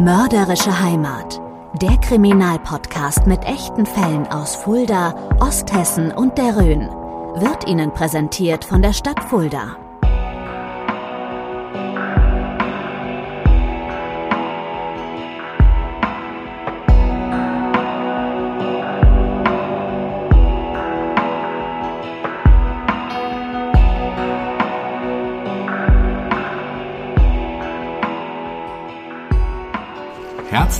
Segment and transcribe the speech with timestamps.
[0.00, 1.42] Mörderische Heimat.
[1.74, 6.88] Der Kriminalpodcast mit echten Fällen aus Fulda, Osthessen und der Rhön
[7.38, 9.89] wird Ihnen präsentiert von der Stadt Fulda.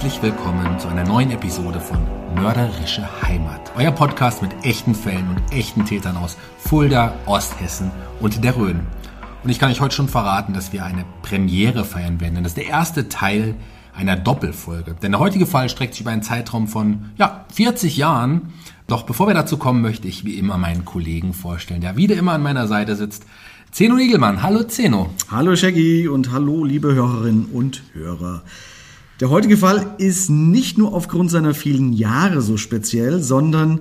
[0.01, 1.99] Herzlich willkommen zu einer neuen Episode von
[2.35, 3.71] Mörderische Heimat.
[3.77, 8.81] Euer Podcast mit echten Fällen und echten Tätern aus Fulda, Osthessen und der Rhön.
[9.45, 12.53] Und ich kann euch heute schon verraten, dass wir eine Premiere feiern werden, denn das
[12.53, 13.57] ist der erste Teil
[13.95, 14.97] einer Doppelfolge.
[15.03, 18.55] Denn der heutige Fall streckt sich über einen Zeitraum von ja, 40 Jahren.
[18.87, 22.33] Doch bevor wir dazu kommen, möchte ich wie immer meinen Kollegen vorstellen, der wieder immer
[22.33, 23.27] an meiner Seite sitzt.
[23.71, 24.43] Zeno Niegelmann.
[24.43, 25.11] Hallo Zeno.
[25.31, 28.41] Hallo Shaggy und hallo liebe Hörerinnen und Hörer.
[29.21, 33.81] Der heutige Fall ist nicht nur aufgrund seiner vielen Jahre so speziell, sondern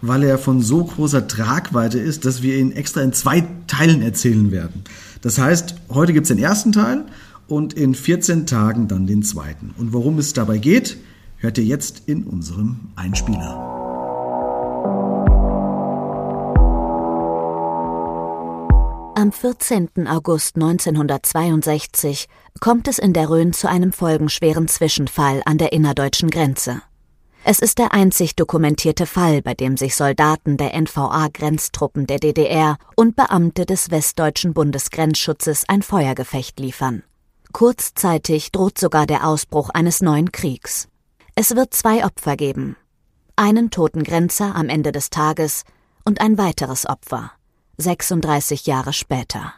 [0.00, 4.50] weil er von so großer Tragweite ist, dass wir ihn extra in zwei Teilen erzählen
[4.50, 4.84] werden.
[5.20, 7.04] Das heißt, heute gibt's den ersten Teil
[7.48, 9.74] und in 14 Tagen dann den zweiten.
[9.76, 10.96] Und worum es dabei geht,
[11.36, 13.77] hört ihr jetzt in unserem Einspieler.
[19.18, 20.06] Am 14.
[20.06, 22.28] August 1962
[22.60, 26.82] kommt es in der Rhön zu einem folgenschweren Zwischenfall an der innerdeutschen Grenze.
[27.42, 33.16] Es ist der einzig dokumentierte Fall, bei dem sich Soldaten der NVA-Grenztruppen der DDR und
[33.16, 37.02] Beamte des westdeutschen Bundesgrenzschutzes ein Feuergefecht liefern.
[37.52, 40.86] Kurzzeitig droht sogar der Ausbruch eines neuen Kriegs.
[41.34, 42.76] Es wird zwei Opfer geben.
[43.34, 45.64] Einen toten Grenzer am Ende des Tages
[46.04, 47.32] und ein weiteres Opfer.
[47.80, 49.54] 36 Jahre später.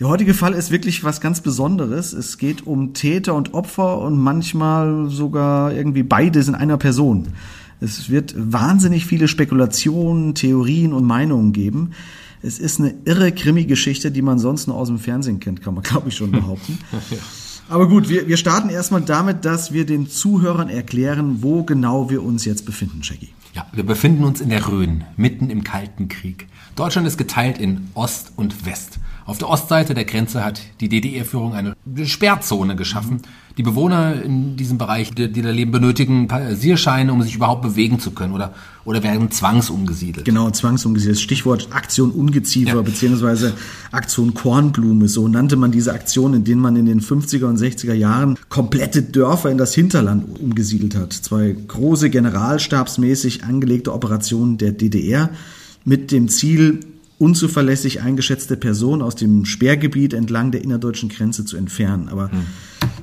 [0.00, 2.12] Der heutige Fall ist wirklich was ganz Besonderes.
[2.12, 7.28] Es geht um Täter und Opfer und manchmal sogar irgendwie beides in einer Person.
[7.80, 11.92] Es wird wahnsinnig viele Spekulationen, Theorien und Meinungen geben.
[12.42, 15.82] Es ist eine irre Krimi-Geschichte, die man sonst nur aus dem Fernsehen kennt, kann man
[15.84, 16.78] glaube ich schon behaupten.
[17.68, 22.22] Aber gut, wir, wir starten erstmal damit, dass wir den Zuhörern erklären, wo genau wir
[22.24, 23.28] uns jetzt befinden, Shaggy.
[23.54, 26.46] Ja, wir befinden uns in der Rhön, mitten im Kalten Krieg.
[26.76, 28.98] Deutschland ist geteilt in Ost und West.
[29.24, 33.22] Auf der Ostseite der Grenze hat die DDR-Führung eine Sperrzone geschaffen.
[33.56, 37.98] Die Bewohner in diesem Bereich, die, die da leben, benötigen Passierscheine, um sich überhaupt bewegen
[37.98, 38.54] zu können oder,
[38.84, 40.26] oder werden zwangsumgesiedelt.
[40.26, 41.18] Genau, zwangsumgesiedelt.
[41.18, 42.82] Stichwort Aktion Ungeziefer ja.
[42.82, 43.54] beziehungsweise
[43.90, 45.08] Aktion Kornblume.
[45.08, 49.02] So nannte man diese Aktion, in denen man in den 50er und 60er Jahren komplette
[49.02, 51.14] Dörfer in das Hinterland umgesiedelt hat.
[51.14, 55.30] Zwei große generalstabsmäßig angelegte Operationen der DDR
[55.86, 56.80] mit dem Ziel,
[57.18, 62.10] unzuverlässig eingeschätzte Personen aus dem Sperrgebiet entlang der innerdeutschen Grenze zu entfernen.
[62.10, 62.42] Aber hm.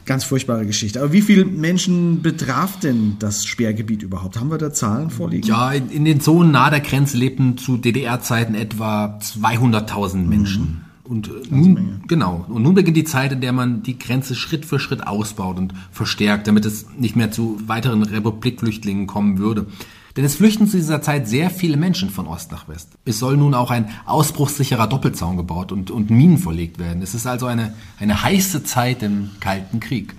[0.05, 1.01] ganz furchtbare Geschichte.
[1.01, 4.39] Aber wie viele Menschen betraf denn das Sperrgebiet überhaupt?
[4.39, 5.47] Haben wir da Zahlen vorliegen?
[5.47, 10.61] Ja, in den Zonen nahe der Grenze lebten zu DDR-Zeiten etwa 200.000 Menschen.
[10.61, 10.81] Mhm.
[11.05, 12.45] Und nun, genau.
[12.47, 15.73] Und nun beginnt die Zeit, in der man die Grenze Schritt für Schritt ausbaut und
[15.91, 19.67] verstärkt, damit es nicht mehr zu weiteren Republikflüchtlingen kommen würde.
[20.15, 22.89] Denn es flüchten zu dieser Zeit sehr viele Menschen von Ost nach West.
[23.03, 27.01] Es soll nun auch ein ausbruchssicherer Doppelzaun gebaut und, und Minen verlegt werden.
[27.01, 30.13] Es ist also eine, eine heiße Zeit im Kalten Krieg.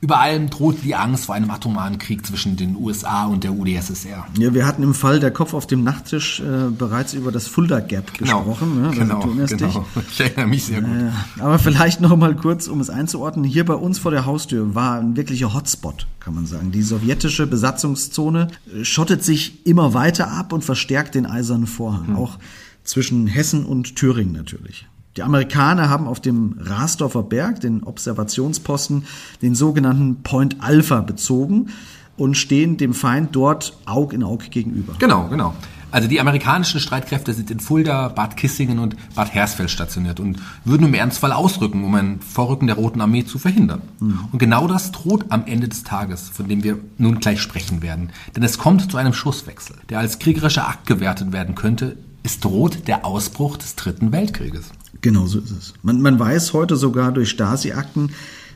[0.00, 4.26] Über allem droht die Angst vor einem atomaren Krieg zwischen den USA und der UdSSR.
[4.38, 7.80] Ja, wir hatten im Fall der Kopf auf dem Nachttisch äh, bereits über das Fulda
[7.80, 8.44] Gap Genau.
[8.44, 8.80] gesprochen.
[8.82, 8.90] Ne?
[8.92, 9.84] genau, du erinnerst genau.
[10.12, 10.90] Ich erinnere mich sehr gut.
[10.90, 11.42] Dich.
[11.42, 13.44] Aber vielleicht noch mal kurz, um es einzuordnen.
[13.44, 16.70] Hier bei uns vor der Haustür war ein wirklicher Hotspot, kann man sagen.
[16.70, 22.08] Die sowjetische Besatzungszone äh, schottet sich immer weiter ab und verstärkt den eisernen Vorhang.
[22.08, 22.16] Hm.
[22.16, 22.38] Auch
[22.84, 24.86] zwischen Hessen und Thüringen natürlich.
[25.18, 29.04] Die Amerikaner haben auf dem Rasdorfer Berg, den Observationsposten,
[29.42, 31.70] den sogenannten Point Alpha bezogen
[32.16, 34.94] und stehen dem Feind dort Aug in Aug gegenüber.
[35.00, 35.54] Genau, genau.
[35.90, 40.86] Also die amerikanischen Streitkräfte sind in Fulda, Bad Kissingen und Bad Hersfeld stationiert und würden
[40.86, 43.82] im Ernstfall ausrücken, um ein Vorrücken der Roten Armee zu verhindern.
[43.98, 48.10] Und genau das droht am Ende des Tages, von dem wir nun gleich sprechen werden.
[48.36, 51.96] Denn es kommt zu einem Schusswechsel, der als kriegerischer Akt gewertet werden könnte.
[52.22, 54.70] Es droht der Ausbruch des Dritten Weltkrieges.
[55.00, 55.74] Genau so ist es.
[55.82, 58.10] Man, man weiß heute sogar durch Stasi-Akten,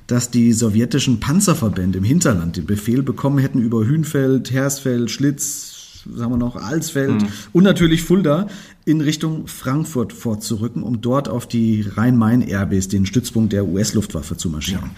[0.06, 6.33] dass die sowjetischen Panzerverbände im Hinterland den Befehl bekommen hätten, über Hünfeld, Hersfeld, Schlitz, sagen
[6.33, 8.49] wir noch, Alsfeld und natürlich Fulda
[8.85, 14.91] in Richtung Frankfurt vorzurücken, um dort auf die Rhein-Main-Airbase, den Stützpunkt der US-Luftwaffe, zu marschieren.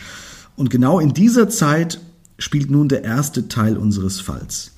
[0.56, 2.00] Und genau in dieser Zeit
[2.38, 4.72] spielt nun der erste Teil unseres Falls.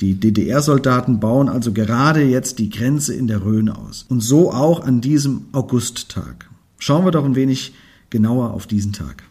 [0.00, 4.06] Die DDR-Soldaten bauen also gerade jetzt die Grenze in der Rhön aus.
[4.08, 6.48] Und so auch an diesem Augusttag.
[6.78, 7.74] Schauen wir doch ein wenig
[8.10, 9.24] genauer auf diesen Tag.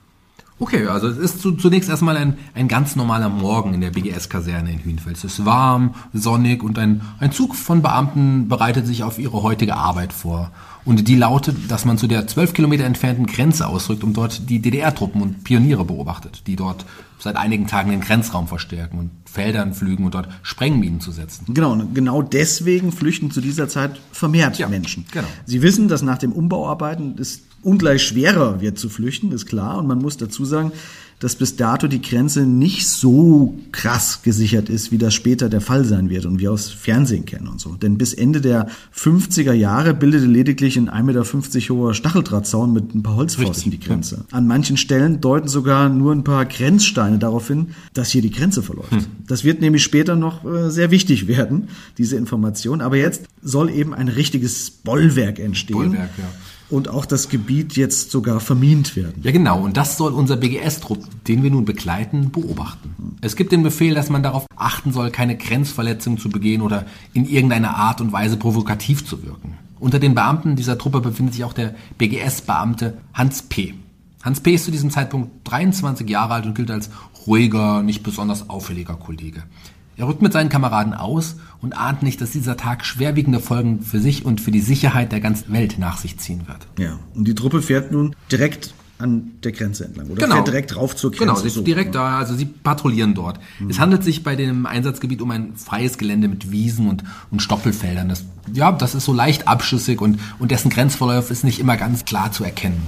[0.62, 4.72] Okay, also es ist zu, zunächst erstmal ein, ein ganz normaler Morgen in der BGS-Kaserne
[4.72, 5.18] in Hünfeld.
[5.18, 9.76] Es ist warm, sonnig und ein, ein Zug von Beamten bereitet sich auf ihre heutige
[9.76, 10.52] Arbeit vor.
[10.86, 14.62] Und die lautet, dass man zu der zwölf Kilometer entfernten Grenze ausrückt, um dort die
[14.62, 16.86] DDR-Truppen und Pioniere beobachtet, die dort
[17.18, 21.52] seit einigen Tagen den Grenzraum verstärken und Feldern pflügen und dort Sprengminen zu setzen.
[21.56, 25.06] Genau, und genau deswegen flüchten zu dieser Zeit vermehrt Ja, Menschen.
[25.12, 25.28] genau.
[25.46, 29.78] Sie wissen, dass nach dem Umbauarbeiten es ungleich schwerer wird zu flüchten, ist klar.
[29.78, 30.72] Und man muss dazu sagen,
[31.22, 35.86] dass bis dato die Grenze nicht so krass gesichert ist, wie das später der Fall
[35.86, 37.76] sein wird und wir aus Fernsehen kennen und so.
[37.76, 43.04] Denn bis Ende der 50er Jahre bildete lediglich ein 1,50 Meter hoher Stacheldrahtzaun mit ein
[43.04, 44.26] paar Holzpfosten die Grenze.
[44.32, 48.64] An manchen Stellen deuten sogar nur ein paar Grenzsteine darauf hin, dass hier die Grenze
[48.64, 48.92] verläuft.
[48.92, 49.06] Hm.
[49.28, 51.70] Das wird nämlich später noch äh, sehr wichtig werden,
[52.00, 52.82] diese Information.
[52.82, 55.78] Aber jetzt soll eben ein richtiges Bollwerk entstehen.
[55.78, 56.26] Bollwerk, ja.
[56.72, 59.22] Und auch das Gebiet jetzt sogar vermint werden.
[59.24, 59.60] Ja, genau.
[59.60, 63.18] Und das soll unser BGS-Trupp, den wir nun begleiten, beobachten.
[63.20, 67.28] Es gibt den Befehl, dass man darauf achten soll, keine Grenzverletzung zu begehen oder in
[67.28, 69.58] irgendeiner Art und Weise provokativ zu wirken.
[69.80, 73.74] Unter den Beamten dieser Truppe befindet sich auch der BGS-Beamte Hans P.
[74.24, 74.54] Hans P.
[74.54, 76.90] ist zu diesem Zeitpunkt 23 Jahre alt und gilt als
[77.28, 79.44] ruhiger, nicht besonders auffälliger Kollege.
[80.02, 84.00] Er rückt mit seinen Kameraden aus und ahnt nicht, dass dieser Tag schwerwiegende Folgen für
[84.00, 86.66] sich und für die Sicherheit der ganzen Welt nach sich ziehen wird.
[86.80, 86.98] Ja.
[87.14, 90.08] Und die Truppe fährt nun direkt an der Grenze entlang.
[90.08, 90.36] Oder Genau.
[90.36, 91.26] fährt direkt rauf zur Grenze.
[91.26, 91.62] Genau, sie ist so.
[91.62, 93.40] direkt da, also sie patrouillieren dort.
[93.70, 98.08] Es handelt sich bei dem Einsatzgebiet um ein freies Gelände mit Wiesen und, und Stoppelfeldern.
[98.10, 102.06] Das, ja, das ist so leicht abschüssig und, und dessen Grenzverlauf ist nicht immer ganz
[102.06, 102.82] klar zu erkennen.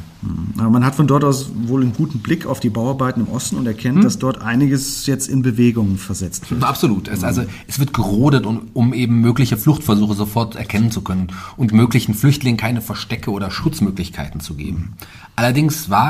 [0.58, 3.58] Aber man hat von dort aus wohl einen guten Blick auf die Bauarbeiten im Osten
[3.58, 4.04] und erkennt, Hm?
[4.04, 6.64] dass dort einiges jetzt in Bewegung versetzt wird.
[6.64, 7.10] Absolut.
[7.10, 11.28] Es, also, es wird gerodet, um, um eben mögliche Fluchtversuche sofort erkennen zu können
[11.58, 14.94] und möglichen Flüchtlingen keine Verstecke oder Schutzmöglichkeiten zu geben.
[15.36, 16.03] Allerdings war,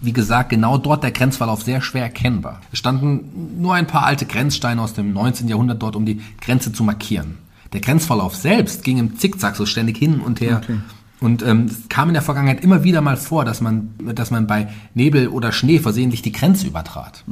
[0.00, 2.60] wie gesagt, genau dort der Grenzverlauf sehr schwer erkennbar.
[2.72, 5.48] Es standen nur ein paar alte Grenzsteine aus dem 19.
[5.48, 7.38] Jahrhundert dort, um die Grenze zu markieren.
[7.72, 10.60] Der Grenzverlauf selbst ging im Zickzack so ständig hin und her.
[10.62, 10.78] Okay.
[11.20, 14.46] Und ähm, es kam in der Vergangenheit immer wieder mal vor, dass man, dass man
[14.46, 17.24] bei Nebel oder Schnee versehentlich die Grenze übertrat.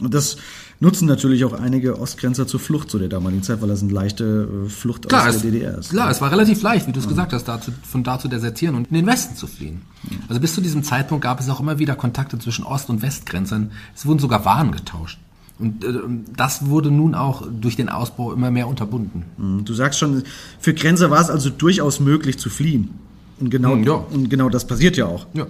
[0.00, 0.36] Und das
[0.80, 4.48] nutzen natürlich auch einige Ostgrenzer zur Flucht zu der damaligen Zeit, weil das eine leichte
[4.66, 5.90] äh, Flucht Klar, aus der DDR ist.
[5.90, 8.74] klar, es war relativ leicht, wie du es gesagt hast, dazu, von da zu desertieren
[8.74, 9.82] und in den Westen zu fliehen.
[10.28, 13.72] Also bis zu diesem Zeitpunkt gab es auch immer wieder Kontakte zwischen Ost- und Westgrenzern.
[13.94, 15.18] Es wurden sogar Waren getauscht.
[15.58, 15.92] Und äh,
[16.36, 19.62] das wurde nun auch durch den Ausbau immer mehr unterbunden.
[19.64, 20.22] Du sagst schon,
[20.58, 22.90] für Grenzer war es also durchaus möglich zu fliehen.
[23.38, 23.92] Und genau, ja.
[23.92, 25.26] und genau das passiert ja auch.
[25.34, 25.46] Ja.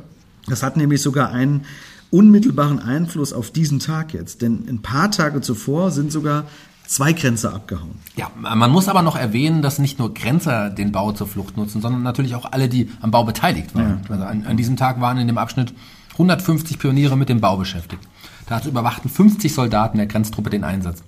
[0.47, 1.63] Das hat nämlich sogar einen
[2.11, 4.43] unmittelbaren Einfluss auf diesen Tag jetzt.
[4.43, 6.45] Denn ein paar Tage zuvor sind sogar
[6.87, 7.93] zwei Grenzer abgehauen.
[8.17, 11.81] Ja, man muss aber noch erwähnen, dass nicht nur Grenzer den Bau zur Flucht nutzen,
[11.81, 14.01] sondern natürlich auch alle, die am Bau beteiligt waren.
[14.09, 15.73] Also an, an diesem Tag waren in dem Abschnitt
[16.13, 18.03] 150 Pioniere mit dem Bau beschäftigt.
[18.49, 21.05] Dazu überwachten 50 Soldaten der Grenztruppe den Einsatz.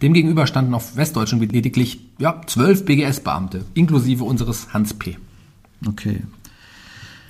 [0.00, 5.18] Demgegenüber standen auf Westdeutschen lediglich ja, 12 BGS-Beamte, inklusive unseres Hans P.
[5.86, 6.22] Okay.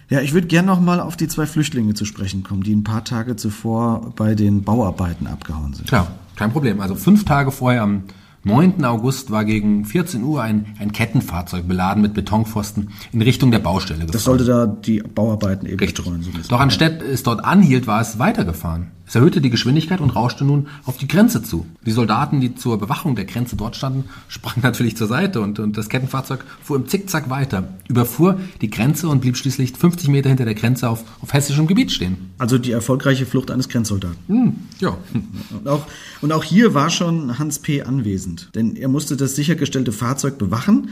[0.08, 2.84] Ja, ich würde gerne noch mal auf die zwei Flüchtlinge zu sprechen kommen, die ein
[2.84, 5.88] paar Tage zuvor bei den Bauarbeiten abgehauen sind.
[5.88, 6.80] Klar, kein Problem.
[6.80, 8.04] Also fünf Tage vorher, am
[8.44, 8.84] 9.
[8.84, 14.00] August, war gegen 14 Uhr ein, ein Kettenfahrzeug beladen mit Betonpfosten in Richtung der Baustelle
[14.00, 14.12] gefahren.
[14.12, 16.04] Das sollte da die Bauarbeiten eben Richtig.
[16.04, 16.22] betreuen.
[16.22, 16.30] So.
[16.48, 18.92] Doch anstatt es dort anhielt, war es weitergefahren.
[19.06, 21.64] Es erhöhte die Geschwindigkeit und rauschte nun auf die Grenze zu.
[21.84, 25.76] Die Soldaten, die zur Bewachung der Grenze dort standen, sprangen natürlich zur Seite und, und
[25.76, 30.44] das Kettenfahrzeug fuhr im Zickzack weiter, überfuhr die Grenze und blieb schließlich 50 Meter hinter
[30.44, 32.32] der Grenze auf, auf hessischem Gebiet stehen.
[32.38, 34.18] Also die erfolgreiche Flucht eines Grenzsoldaten.
[34.26, 34.96] Hm, ja.
[35.50, 35.86] Und auch,
[36.20, 37.82] und auch hier war schon Hans P.
[37.82, 40.90] anwesend, denn er musste das sichergestellte Fahrzeug bewachen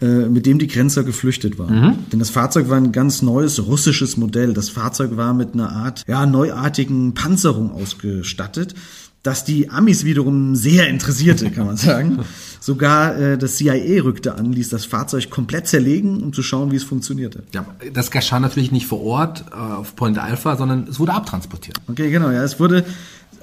[0.00, 1.80] mit dem die Grenzer geflüchtet waren.
[1.80, 1.94] Mhm.
[2.12, 4.54] Denn das Fahrzeug war ein ganz neues russisches Modell.
[4.54, 8.74] Das Fahrzeug war mit einer Art, ja, neuartigen Panzerung ausgestattet
[9.22, 12.20] dass die Amis wiederum sehr interessierte, kann man sagen.
[12.60, 16.76] Sogar äh, das CIA rückte an, ließ das Fahrzeug komplett zerlegen, um zu schauen, wie
[16.76, 17.42] es funktionierte.
[17.52, 21.78] Ja, das geschah natürlich nicht vor Ort äh, auf Point Alpha, sondern es wurde abtransportiert.
[21.88, 22.30] Okay, genau.
[22.30, 22.84] Ja, es wurde,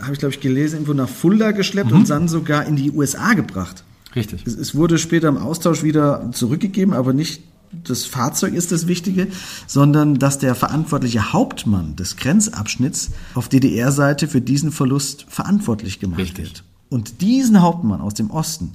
[0.02, 1.98] habe ich glaube ich gelesen, irgendwo nach Fulda geschleppt mhm.
[1.98, 3.84] und dann sogar in die USA gebracht.
[4.16, 4.46] Richtig.
[4.46, 7.44] Es, es wurde später im Austausch wieder zurückgegeben, aber nicht
[7.84, 9.28] das Fahrzeug ist das Wichtige,
[9.68, 16.46] sondern dass der verantwortliche Hauptmann des Grenzabschnitts auf DDR-Seite für diesen Verlust verantwortlich gemacht Richtig.
[16.46, 16.64] wird.
[16.90, 18.74] Und diesen Hauptmann aus dem Osten,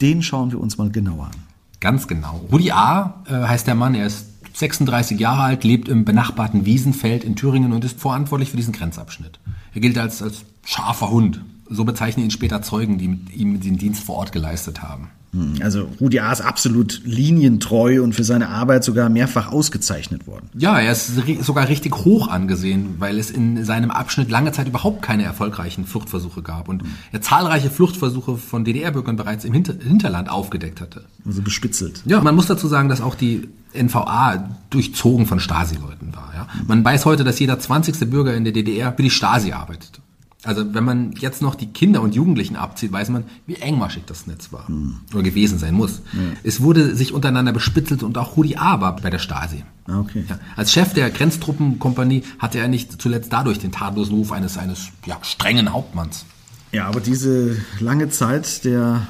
[0.00, 1.42] den schauen wir uns mal genauer an.
[1.80, 2.44] Ganz genau.
[2.52, 3.22] Rudi A.
[3.26, 7.72] Äh, heißt der Mann, er ist 36 Jahre alt, lebt im benachbarten Wiesenfeld in Thüringen
[7.72, 9.38] und ist verantwortlich für diesen Grenzabschnitt.
[9.74, 11.42] Er gilt als, als scharfer Hund.
[11.70, 15.10] So bezeichnen ihn später Zeugen, die mit ihm den Dienst vor Ort geleistet haben.
[15.32, 16.32] Hm, also Rudi A.
[16.32, 20.48] ist absolut linientreu und für seine Arbeit sogar mehrfach ausgezeichnet worden.
[20.54, 25.02] Ja, er ist sogar richtig hoch angesehen, weil es in seinem Abschnitt lange Zeit überhaupt
[25.02, 26.82] keine erfolgreichen Fluchtversuche gab und
[27.12, 31.04] er zahlreiche Fluchtversuche von DDR-Bürgern bereits im Hinter Hinterland aufgedeckt hatte.
[31.26, 32.02] Also bespitzelt.
[32.06, 36.32] Ja, man muss dazu sagen, dass auch die NVA durchzogen von Stasi-Leuten war.
[36.34, 36.48] Ja?
[36.66, 38.08] Man weiß heute, dass jeder 20.
[38.10, 40.00] Bürger in der DDR für die Stasi arbeitete.
[40.44, 44.28] Also wenn man jetzt noch die Kinder und Jugendlichen abzieht, weiß man, wie engmaschig das
[44.28, 45.00] Netz war hm.
[45.12, 46.00] oder gewesen sein muss.
[46.12, 46.20] Ja.
[46.44, 48.80] Es wurde sich untereinander bespitzelt und auch Rudi A.
[48.80, 49.64] war bei der Stasi.
[49.86, 50.24] Ah, okay.
[50.28, 54.90] Ja, als Chef der Grenztruppenkompanie hatte er nicht zuletzt dadurch den tadellosen Ruf eines, eines
[55.06, 56.24] ja, strengen Hauptmanns.
[56.70, 59.08] Ja, aber diese lange Zeit der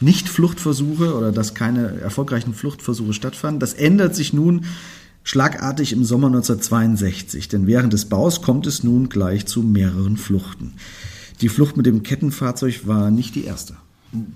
[0.00, 4.64] Nicht-Fluchtversuche oder dass keine erfolgreichen Fluchtversuche stattfanden, das ändert sich nun
[5.24, 10.74] Schlagartig im Sommer 1962, denn während des Baus kommt es nun gleich zu mehreren Fluchten.
[11.40, 13.74] Die Flucht mit dem Kettenfahrzeug war nicht die erste.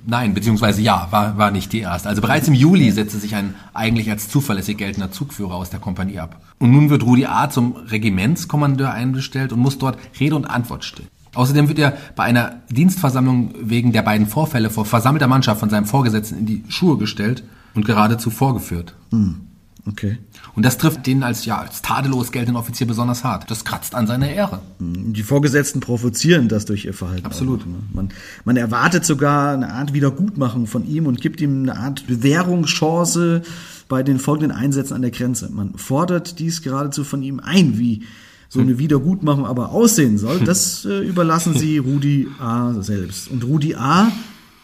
[0.06, 2.08] Nein, beziehungsweise ja, war, war nicht die erste.
[2.08, 6.18] Also bereits im Juli setzte sich ein eigentlich als zuverlässig geltender Zugführer aus der Kompanie
[6.18, 6.40] ab.
[6.58, 7.50] Und nun wird Rudi A.
[7.50, 11.08] zum Regimentskommandeur einbestellt und muss dort Rede und Antwort stehen.
[11.34, 15.84] Außerdem wird er bei einer Dienstversammlung wegen der beiden Vorfälle vor versammelter Mannschaft von seinem
[15.84, 18.94] Vorgesetzten in die Schuhe gestellt und geradezu vorgeführt.
[19.10, 19.42] Hm.
[19.88, 20.18] Okay.
[20.54, 23.50] Und das trifft den als, ja, als tadellos geltenden Offizier besonders hart.
[23.50, 24.60] Das kratzt an seiner Ehre.
[24.80, 27.24] Die Vorgesetzten provozieren das durch ihr Verhalten.
[27.24, 27.62] Absolut.
[27.62, 27.74] Auch, ne?
[27.92, 28.08] man,
[28.44, 33.42] man erwartet sogar eine Art Wiedergutmachung von ihm und gibt ihm eine Art Bewährungschance
[33.88, 35.50] bei den folgenden Einsätzen an der Grenze.
[35.50, 38.02] Man fordert dies geradezu von ihm ein, wie
[38.48, 40.40] so eine Wiedergutmachung aber aussehen soll.
[40.44, 42.74] Das äh, überlassen sie Rudi A.
[42.80, 43.28] selbst.
[43.30, 44.10] Und Rudi A.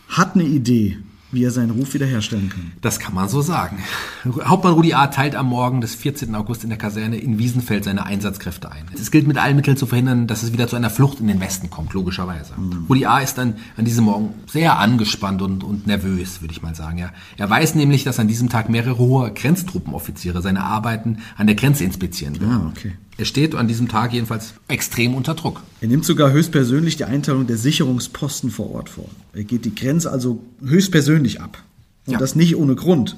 [0.09, 0.99] hat eine Idee
[1.33, 2.73] wie er seinen Ruf wiederherstellen kann.
[2.81, 3.79] Das kann man so sagen.
[4.45, 5.07] Hauptmann Rudi A.
[5.09, 6.35] teilt am Morgen des 14.
[6.35, 8.85] August in der Kaserne in Wiesenfeld seine Einsatzkräfte ein.
[8.95, 11.41] Es gilt mit allen Mitteln zu verhindern, dass es wieder zu einer Flucht in den
[11.41, 12.53] Westen kommt, logischerweise.
[12.57, 12.87] Mhm.
[12.89, 13.21] Rudi A.
[13.21, 16.99] ist dann an diesem Morgen sehr angespannt und, und nervös, würde ich mal sagen.
[16.99, 17.11] Ja.
[17.39, 21.85] Er weiß nämlich, dass an diesem Tag mehrere hohe Grenztruppenoffiziere seine Arbeiten an der Grenze
[21.85, 22.53] inspizieren werden.
[22.53, 22.93] Ah, okay.
[23.23, 25.63] Er steht an diesem Tag jedenfalls extrem unter Druck.
[25.81, 29.09] Er nimmt sogar höchstpersönlich die Einteilung der Sicherungsposten vor Ort vor.
[29.33, 31.63] Er geht die Grenze also höchstpersönlich ab.
[32.07, 32.19] Und ja.
[32.19, 33.15] das nicht ohne Grund.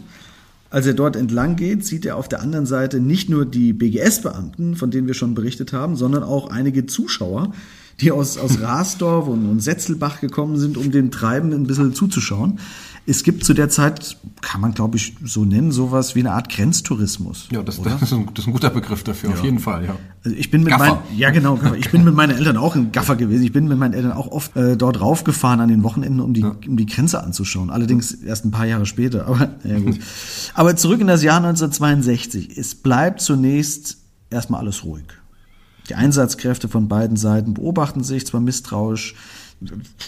[0.69, 4.77] Als er dort entlang geht, sieht er auf der anderen Seite nicht nur die BGS-Beamten,
[4.77, 7.55] von denen wir schon berichtet haben, sondern auch einige Zuschauer,
[8.01, 12.59] die aus, aus Rasdorf und, und Setzelbach gekommen sind, um dem Treiben ein bisschen zuzuschauen.
[13.07, 16.49] Es gibt zu der Zeit, kann man glaube ich so nennen, sowas wie eine Art
[16.49, 17.49] Grenztourismus.
[17.53, 19.37] Ja, das, das, ist, ein, das ist, ein, guter Begriff dafür, ja.
[19.37, 19.97] auf jeden Fall, ja.
[20.25, 23.17] Also ich bin mit meinen, ja genau, ich bin mit meinen Eltern auch ein Gaffer
[23.17, 23.45] gewesen.
[23.45, 26.41] Ich bin mit meinen Eltern auch oft äh, dort raufgefahren an den Wochenenden, um die,
[26.41, 26.57] ja.
[26.67, 27.69] um die Grenze anzuschauen.
[27.69, 29.27] Allerdings erst ein paar Jahre später.
[29.27, 29.99] Aber, ja gut.
[30.55, 32.57] aber zurück in das Jahr 1962.
[32.57, 33.99] Es bleibt zunächst
[34.31, 35.05] erstmal alles ruhig.
[35.89, 39.15] Die Einsatzkräfte von beiden Seiten beobachten sich zwar misstrauisch,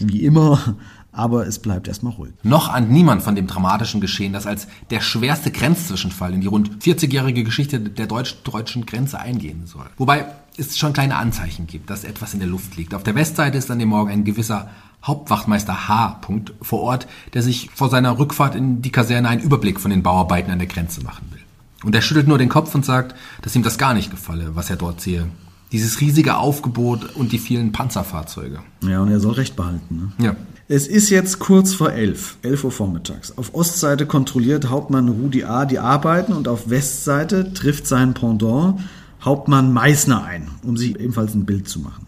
[0.00, 0.76] wie immer,
[1.12, 2.32] aber es bleibt erstmal ruhig.
[2.42, 6.82] Noch ahnt niemand von dem dramatischen Geschehen, das als der schwerste Grenzzwischenfall in die rund
[6.82, 9.86] 40-jährige Geschichte der deutsch-deutschen Grenze eingehen soll.
[9.96, 10.26] Wobei
[10.58, 12.94] es schon kleine Anzeichen gibt, dass etwas in der Luft liegt.
[12.94, 14.70] Auf der Westseite ist an dem Morgen ein gewisser
[15.04, 16.20] Hauptwachtmeister H.
[16.62, 20.50] vor Ort, der sich vor seiner Rückfahrt in die Kaserne einen Überblick von den Bauarbeiten
[20.50, 21.40] an der Grenze machen will.
[21.84, 24.70] Und er schüttelt nur den Kopf und sagt, dass ihm das gar nicht gefalle, was
[24.70, 25.28] er dort sehe.
[25.72, 28.60] Dieses riesige Aufgebot und die vielen Panzerfahrzeuge.
[28.82, 30.12] Ja, und er soll Recht behalten.
[30.18, 30.24] Ne?
[30.24, 30.36] Ja.
[30.68, 33.36] Es ist jetzt kurz vor elf, elf Uhr vormittags.
[33.38, 35.64] Auf Ostseite kontrolliert Hauptmann Rudi A.
[35.64, 38.80] die Arbeiten und auf Westseite trifft sein Pendant
[39.22, 42.06] Hauptmann Meissner ein, um sich ebenfalls ein Bild zu machen.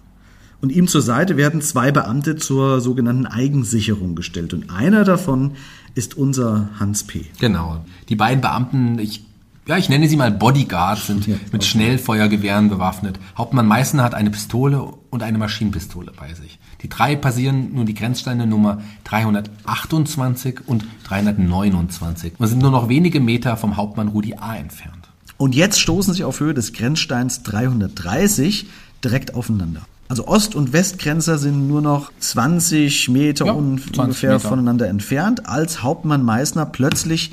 [0.61, 4.53] Und ihm zur Seite werden zwei Beamte zur sogenannten Eigensicherung gestellt.
[4.55, 5.53] Und einer davon
[5.95, 7.27] ist unser Hans P.
[7.39, 7.85] Genau.
[8.09, 9.25] Die beiden Beamten, ich
[9.69, 13.21] ja, ich nenne sie mal Bodyguards, sind mit Schnellfeuergewehren bewaffnet.
[13.37, 16.59] Hauptmann Meißner hat eine Pistole und eine Maschinenpistole bei sich.
[16.83, 23.21] Die drei passieren nun die Grenzsteine Nummer 328 und 329 und sind nur noch wenige
[23.21, 24.57] Meter vom Hauptmann Rudi A.
[24.57, 25.09] entfernt.
[25.37, 28.67] Und jetzt stoßen sie auf Höhe des Grenzsteins 330
[29.05, 29.83] direkt aufeinander.
[30.09, 34.49] Also Ost- und Westgrenzer sind nur noch 20 Meter Ja, un 20 ungefähr Meter.
[34.49, 37.33] voneinander entfernt, als Hauptmann Meißner plötzlich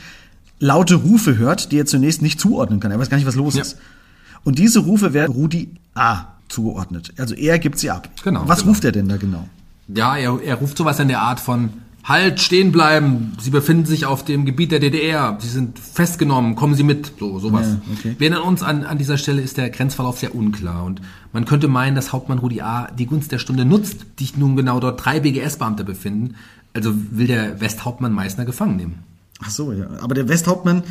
[0.60, 2.92] laute Rufe hört, die er zunächst nicht zuordnen kann.
[2.92, 3.62] Er weiß gar nicht, was los Ja.
[3.62, 3.78] ist.
[4.44, 6.26] Und diese Rufe werden Rudi A.
[6.50, 7.14] zugeordnet.
[7.18, 8.10] Also er gibt sie ab.
[8.24, 8.70] Genau, Was genau.
[8.72, 9.48] ruft er denn da genau?
[9.88, 11.70] Ja, er, er ruft sowas in der Art von
[12.08, 13.32] Halt, stehen bleiben.
[13.42, 15.40] Sie befinden sich auf dem Gebiet der DDR.
[15.42, 16.56] Sie sind festgenommen.
[16.56, 17.14] Kommen Sie mit.
[17.20, 17.66] So, sowas.
[17.68, 18.16] Ja, okay.
[18.20, 21.02] Wir erinnern uns an, an dieser Stelle ist der Grenzverlauf sehr unklar und
[21.34, 22.90] man könnte meinen, dass Hauptmann Rudi A.
[22.92, 26.36] die Gunst der Stunde nutzt, die sich nun genau dort drei BGS-Beamte befinden.
[26.74, 29.00] Also will der Westhauptmann Meißner gefangen nehmen.
[29.44, 29.88] Ach so, ja.
[30.02, 30.84] Aber der Westhauptmann,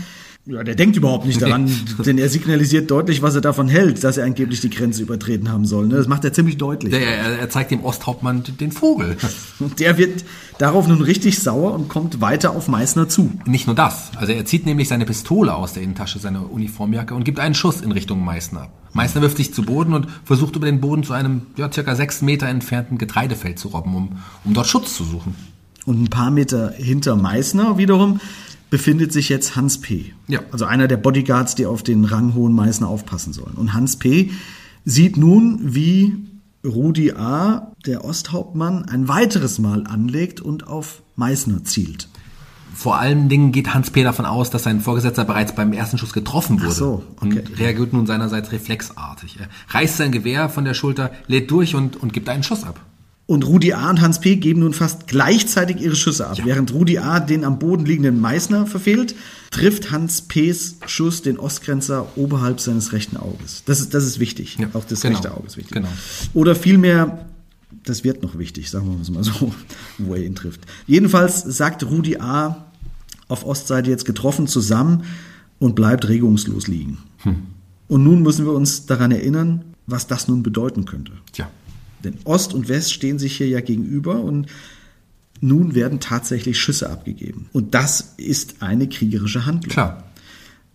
[0.47, 1.71] ja, der denkt überhaupt nicht daran,
[2.05, 5.65] denn er signalisiert deutlich, was er davon hält, dass er angeblich die Grenze übertreten haben
[5.65, 5.87] soll.
[5.87, 5.97] Ne?
[5.97, 6.93] Das macht er ziemlich deutlich.
[6.93, 9.17] Der, er, er zeigt dem Osthauptmann den Vogel.
[9.59, 10.25] Und der wird
[10.59, 13.33] darauf nun richtig sauer und kommt weiter auf Meißner zu.
[13.47, 14.11] Nicht nur das.
[14.17, 17.81] Also er zieht nämlich seine Pistole aus der Innentasche seiner Uniformjacke und gibt einen Schuss
[17.81, 18.71] in Richtung Meißner.
[18.93, 22.23] Meißner wirft sich zu Boden und versucht über den Boden zu einem ja, circa sechs
[22.23, 25.35] Meter entfernten Getreidefeld zu robben, um, um dort Schutz zu suchen.
[25.87, 28.21] Und ein paar Meter hinter Meißner wiederum
[28.71, 30.15] befindet sich jetzt Hans P.
[30.27, 30.41] Ja.
[30.51, 33.55] Also einer der Bodyguards, die auf den ranghohen Meißner aufpassen sollen.
[33.55, 34.31] Und Hans P.
[34.85, 36.17] sieht nun, wie
[36.65, 42.09] Rudi A., der Osthauptmann, ein weiteres Mal anlegt und auf Meißner zielt.
[42.75, 44.03] Vor allen Dingen geht Hans P.
[44.03, 46.73] davon aus, dass sein Vorgesetzter bereits beim ersten Schuss getroffen wurde.
[46.73, 47.45] so, okay.
[47.45, 49.39] Und reagiert nun seinerseits reflexartig.
[49.39, 52.81] Er reißt sein Gewehr von der Schulter, lädt durch und, und gibt einen Schuss ab.
[53.27, 53.89] Und Rudi A.
[53.89, 54.37] und Hans P.
[54.37, 56.39] geben nun fast gleichzeitig ihre Schüsse ab.
[56.45, 57.21] Während Rudi A.
[57.21, 59.15] den am Boden liegenden Meißner verfehlt,
[59.51, 63.63] trifft Hans P.s Schuss den Ostgrenzer oberhalb seines rechten Auges.
[63.65, 64.59] Das ist, das ist wichtig.
[64.59, 65.15] Ja, Auch das genau.
[65.15, 65.73] rechte Auge ist wichtig.
[65.73, 65.89] Genau.
[66.35, 67.27] Oder vielmehr,
[67.85, 69.55] das wird noch wichtig, sagen wir es mal so,
[69.99, 70.61] wo er ihn trifft.
[70.87, 72.67] Jedenfalls sagt Rudi A.
[73.29, 75.05] auf Ostseite jetzt getroffen zusammen
[75.59, 76.99] und bleibt regungslos liegen.
[77.19, 77.37] Hm.
[77.89, 81.13] Und nun müssen wir uns daran erinnern, was das nun bedeuten könnte.
[81.33, 81.49] Tja.
[82.05, 84.47] Denn Ost und West stehen sich hier ja gegenüber und
[85.41, 87.49] nun werden tatsächlich Schüsse abgegeben.
[87.53, 89.73] Und das ist eine kriegerische Handlung.
[89.73, 90.05] Klar.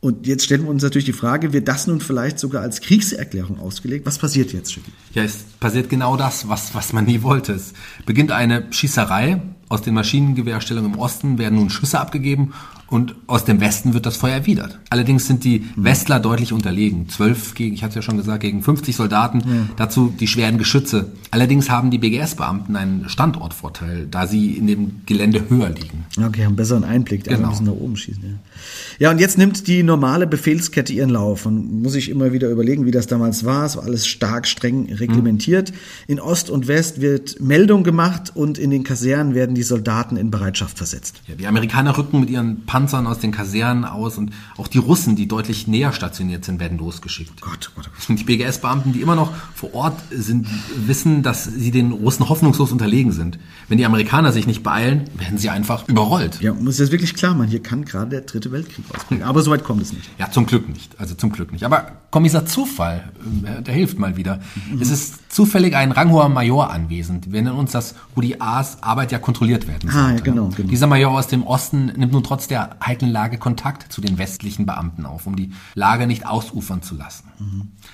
[0.01, 3.59] Und jetzt stellen wir uns natürlich die Frage, wird das nun vielleicht sogar als Kriegserklärung
[3.59, 4.05] ausgelegt?
[4.05, 4.91] Was passiert jetzt, Schicki?
[5.13, 7.53] Ja, es passiert genau das, was, was man nie wollte.
[7.53, 7.73] Es
[8.05, 9.41] beginnt eine Schießerei.
[9.67, 12.53] Aus den Maschinengewehrstellungen im Osten werden nun Schüsse abgegeben
[12.89, 14.79] und aus dem Westen wird das Feuer erwidert.
[14.89, 17.07] Allerdings sind die Westler deutlich unterlegen.
[17.09, 19.69] Zwölf gegen, ich hatte es ja schon gesagt, gegen 50 Soldaten.
[19.77, 21.11] Dazu die schweren Geschütze.
[21.31, 26.05] Allerdings haben die BGS-Beamten einen Standortvorteil, da sie in dem Gelände höher liegen.
[26.19, 27.49] Okay, haben besseren Einblick, die Genau.
[27.49, 28.23] müssen nach oben schießen.
[28.23, 29.05] Ja.
[29.07, 31.45] ja, und jetzt nimmt die normale Befehlskette ihren Lauf.
[31.45, 33.65] Und muss ich immer wieder überlegen, wie das damals war.
[33.65, 35.71] Es war alles stark streng reglementiert.
[36.07, 40.31] In Ost und West wird Meldung gemacht und in den Kasernen werden die Soldaten in
[40.31, 41.21] Bereitschaft versetzt.
[41.27, 45.15] Ja, die Amerikaner rücken mit ihren Panzern aus den Kasernen aus und auch die Russen,
[45.15, 47.41] die deutlich näher stationiert sind, werden losgeschickt.
[47.41, 48.09] Gott, Gott, Gott.
[48.09, 52.71] Und die BGS-Beamten, die immer noch vor Ort sind, wissen, dass sie den Russen hoffnungslos
[52.71, 53.37] unterlegen sind.
[53.67, 56.39] Wenn die Amerikaner sich nicht beeilen, werden sie einfach überrollt.
[56.41, 57.49] Ja, muss das wirklich klar machen.
[57.49, 59.23] Hier kann gerade der dritte Weltkrieg ausbrechen.
[59.23, 60.09] Aber soweit kommt es nicht.
[60.17, 60.99] Ja, zum Glück nicht.
[60.99, 61.63] Also zum Glück nicht.
[61.65, 63.11] Aber Kommissar Zufall,
[63.43, 64.39] äh, der hilft mal wieder.
[64.79, 67.31] Es ist zufällig ein ranghoher Major anwesend.
[67.31, 70.23] Wir nennen uns, dass Rudi A.'s Arbeit ja kontrolliert werden Ah, ja, sollte.
[70.23, 70.69] genau, genau.
[70.69, 74.65] Dieser Major aus dem Osten nimmt nun trotz der heiklen Lage Kontakt zu den westlichen
[74.65, 77.31] Beamten auf, um die Lage nicht ausufern zu lassen.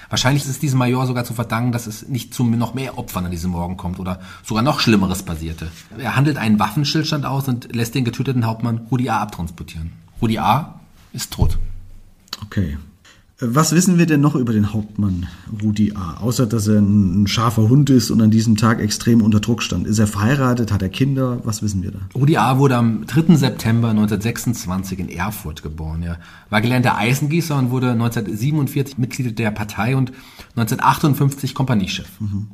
[0.09, 3.31] Wahrscheinlich ist diesem Major sogar zu verdanken, dass es nicht zu noch mehr Opfern an
[3.31, 5.71] diesem Morgen kommt oder sogar noch Schlimmeres passierte.
[5.97, 9.19] Er handelt einen Waffenstillstand aus und lässt den getöteten Hauptmann Rudi A.
[9.19, 9.93] abtransportieren.
[10.21, 10.79] Rudi A.
[11.13, 11.57] ist tot.
[12.43, 12.77] Okay.
[13.53, 15.27] Was wissen wir denn noch über den Hauptmann
[15.62, 19.21] Rudi A., außer dass er ein, ein scharfer Hund ist und an diesem Tag extrem
[19.21, 19.88] unter Druck stand?
[19.88, 20.71] Ist er verheiratet?
[20.71, 21.39] Hat er Kinder?
[21.43, 21.99] Was wissen wir da?
[22.15, 22.58] Rudi A.
[22.58, 23.36] wurde am 3.
[23.36, 26.03] September 1926 in Erfurt geboren.
[26.03, 30.12] Er war gelernter Eisengießer und wurde 1947 Mitglied der Partei und
[30.55, 32.08] 1958 Kompaniechef.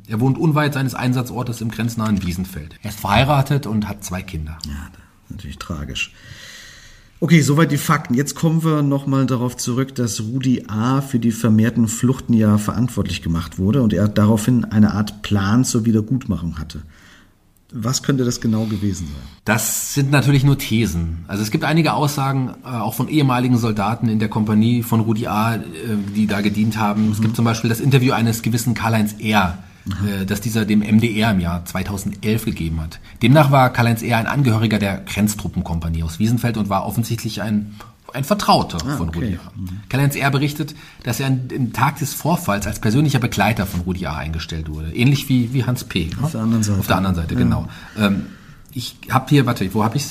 [0.08, 2.76] Er wohnt unweit seines Einsatzortes im grenznahen Wiesenfeld.
[2.82, 4.58] Er ist verheiratet und hat zwei Kinder.
[4.66, 4.90] Ja,
[5.28, 6.12] natürlich tragisch.
[7.22, 8.14] Okay, soweit die Fakten.
[8.14, 11.00] Jetzt kommen wir nochmal darauf zurück, dass Rudi A.
[11.00, 15.84] für die vermehrten Fluchten ja verantwortlich gemacht wurde und er daraufhin eine Art Plan zur
[15.84, 16.82] Wiedergutmachung hatte.
[17.72, 19.22] Was könnte das genau gewesen sein?
[19.44, 21.24] Das sind natürlich nur Thesen.
[21.28, 25.28] Also es gibt einige Aussagen äh, auch von ehemaligen Soldaten in der Kompanie von Rudi
[25.28, 25.60] A., äh,
[26.16, 27.12] die da gedient haben.
[27.12, 31.32] Es gibt zum Beispiel das Interview eines gewissen Karl-Heinz R., äh, das dieser dem MDR
[31.32, 33.00] im Jahr 2011 gegeben hat.
[33.22, 37.74] Demnach war Karl-Heinz Ehr ein Angehöriger der Grenztruppenkompanie aus Wiesenfeld und war offensichtlich ein
[38.14, 39.18] ein Vertrauter ah, von okay.
[39.18, 39.52] Rudi A.
[39.56, 39.80] Mhm.
[39.88, 44.06] Karl-Heinz Ehr berichtet, dass er an dem Tag des Vorfalls als persönlicher Begleiter von Rudi
[44.06, 44.16] A.
[44.16, 44.94] eingestellt wurde.
[44.94, 46.10] Ähnlich wie, wie Hans P.
[46.20, 46.80] Auf der anderen Seite.
[46.80, 47.40] Auf der anderen Seite, ja.
[47.40, 47.68] genau.
[47.98, 48.26] Ähm,
[48.72, 50.04] ich habe hier, warte, wo habe ich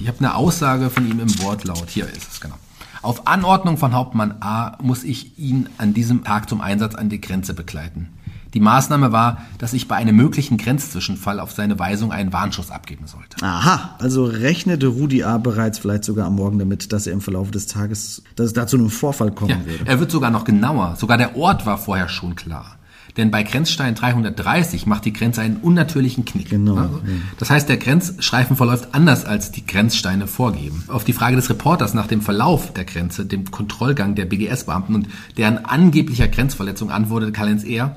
[0.00, 1.88] Ich habe eine Aussage von ihm im Wortlaut.
[1.88, 2.56] Hier ist es, genau.
[3.00, 4.76] Auf Anordnung von Hauptmann A.
[4.82, 8.08] muss ich ihn an diesem Tag zum Einsatz an die Grenze begleiten.
[8.54, 13.06] Die Maßnahme war, dass ich bei einem möglichen Grenzzwischenfall auf seine Weisung einen Warnschuss abgeben
[13.06, 13.44] sollte.
[13.44, 15.38] Aha, also rechnete Rudi A.
[15.38, 18.66] bereits vielleicht sogar am Morgen damit, dass er im Verlauf des Tages, dass es da
[18.66, 19.86] zu einem Vorfall kommen ja, würde.
[19.86, 20.96] Er wird sogar noch genauer.
[20.96, 22.78] Sogar der Ort war vorher schon klar.
[23.16, 26.50] Denn bei Grenzstein 330 macht die Grenze einen unnatürlichen Knick.
[26.50, 26.76] Genau.
[26.76, 27.00] Also,
[27.38, 30.84] das heißt, der Grenzstreifen verläuft anders, als die Grenzsteine vorgeben.
[30.86, 35.08] Auf die Frage des Reporters nach dem Verlauf der Grenze, dem Kontrollgang der BGS-Beamten und
[35.36, 37.96] deren angeblicher Grenzverletzung antwortete Karl-Heinz eher,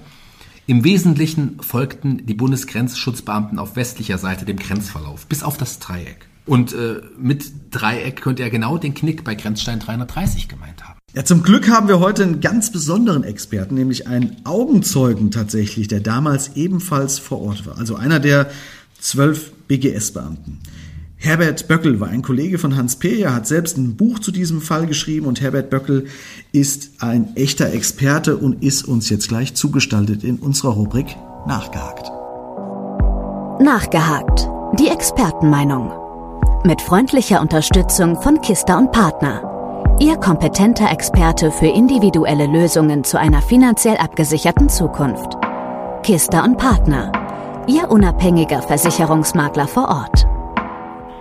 [0.68, 6.28] im Wesentlichen folgten die Bundesgrenzschutzbeamten auf westlicher Seite dem Grenzverlauf, bis auf das Dreieck.
[6.46, 11.00] Und äh, mit Dreieck könnte er genau den Knick bei Grenzstein 330 gemeint haben.
[11.14, 16.00] Ja, zum Glück haben wir heute einen ganz besonderen Experten, nämlich einen Augenzeugen tatsächlich, der
[16.00, 17.78] damals ebenfalls vor Ort war.
[17.78, 18.50] Also einer der
[19.00, 20.60] zwölf BGS-Beamten.
[21.24, 23.22] Herbert Böckel war ein Kollege von Hans P.
[23.22, 26.08] Er hat selbst ein Buch zu diesem Fall geschrieben und Herbert Böckel
[26.52, 32.08] ist ein echter Experte und ist uns jetzt gleich zugestaltet in unserer Rubrik Nachgehakt.
[33.62, 34.50] Nachgehakt.
[34.80, 35.92] Die Expertenmeinung.
[36.66, 39.98] Mit freundlicher Unterstützung von Kista und Partner.
[40.00, 45.38] Ihr kompetenter Experte für individuelle Lösungen zu einer finanziell abgesicherten Zukunft.
[46.02, 47.12] Kista und Partner.
[47.68, 50.31] Ihr unabhängiger Versicherungsmakler vor Ort.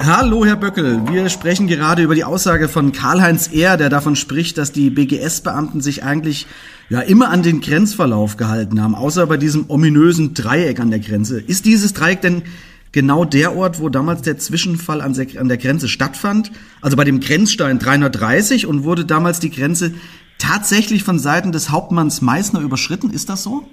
[0.02, 1.02] Hallo, Herr Böckel.
[1.10, 5.82] Wir sprechen gerade über die Aussage von Karl-Heinz Ehr, der davon spricht, dass die BGS-Beamten
[5.82, 6.46] sich eigentlich
[6.88, 11.38] ja immer an den Grenzverlauf gehalten haben, außer bei diesem ominösen Dreieck an der Grenze.
[11.38, 12.44] Ist dieses Dreieck denn
[12.92, 16.50] genau der Ort, wo damals der Zwischenfall an der Grenze stattfand?
[16.80, 19.92] Also bei dem Grenzstein 330 und wurde damals die Grenze
[20.38, 23.10] tatsächlich von Seiten des Hauptmanns Meißner überschritten?
[23.10, 23.68] Ist das so?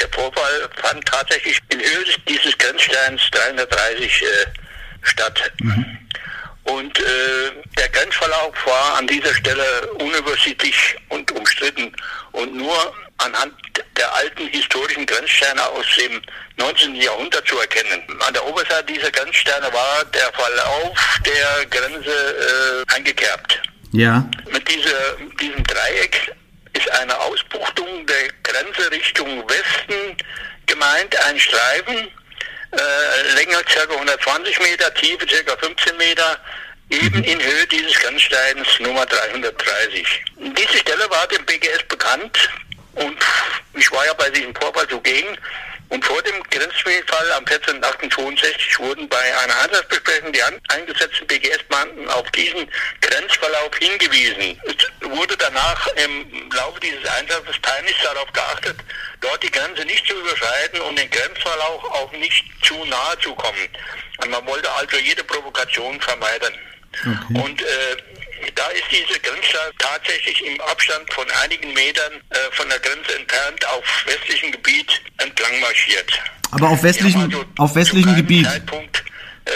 [0.00, 0.43] Der Vorfall
[0.76, 4.26] fand tatsächlich in Höhe dieses Grenzsteins 330 äh,
[5.02, 5.52] statt.
[5.60, 5.98] Mhm.
[6.64, 11.92] Und äh, der Grenzverlauf war an dieser Stelle unübersichtlich und umstritten
[12.32, 13.52] und nur anhand
[13.96, 16.22] der alten historischen Grenzsteine aus dem
[16.56, 16.94] 19.
[16.96, 18.02] Jahrhundert zu erkennen.
[18.26, 22.10] An der Oberseite dieser Grenzsteine war der Verlauf der Grenze
[22.88, 23.60] äh, eingekerbt.
[23.92, 24.28] Ja.
[24.50, 26.32] Mit dieser, diesem Dreieck
[26.72, 30.16] ist eine Ausbuchtung der Grenze Richtung Westen
[30.66, 32.08] gemeint, ein Streifen,
[32.72, 33.92] äh, Länge ca.
[33.92, 35.56] 120 Meter, Tiefe ca.
[35.56, 36.38] 15 Meter,
[36.90, 37.24] eben mhm.
[37.24, 40.24] in Höhe dieses Grenzsteins Nummer 330.
[40.36, 42.50] Diese Stelle war dem BGS bekannt
[42.94, 43.18] und
[43.74, 45.36] ich war ja bei diesem Vorfall zugegen.
[45.94, 52.68] Und vor dem Grenzfall am 14.08.62 wurden bei einer Einsatzbesprechung die eingesetzten BGS-Beamten auf diesen
[53.00, 54.60] Grenzverlauf hingewiesen.
[54.64, 58.76] Es wurde danach im Laufe dieses Einsatzes peinlich darauf geachtet,
[59.20, 63.68] dort die Grenze nicht zu überschreiten und den Grenzverlauf auch nicht zu nahe zu kommen.
[64.20, 66.54] Und man wollte also jede Provokation vermeiden.
[67.02, 67.40] Okay.
[67.40, 67.96] Und äh,
[68.54, 73.66] da ist diese Grenze tatsächlich im Abstand von einigen Metern äh, von der Grenze entfernt
[73.68, 76.12] auf westlichem Gebiet entlang marschiert.
[76.50, 78.46] Aber auf westlichem, also auf westlichem Gebiet?
[78.46, 79.04] Zeitpunkt
[79.44, 79.50] äh,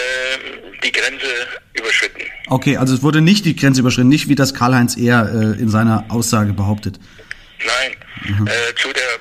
[0.83, 2.21] die Grenze überschritten.
[2.47, 5.69] Okay, also es wurde nicht die Grenze überschritten, nicht wie das Karl-Heinz Ehr äh, in
[5.69, 6.99] seiner Aussage behauptet.
[7.65, 8.47] Nein, mhm.
[8.47, 9.19] äh, zu der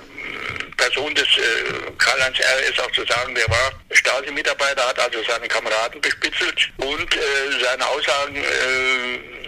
[0.77, 2.71] Person des äh, Karl-Heinz R.
[2.71, 7.19] ist auch zu sagen, der war Stasi-Mitarbeiter, hat also seine Kameraden bespitzelt und äh,
[7.65, 9.48] seine Aussagen äh,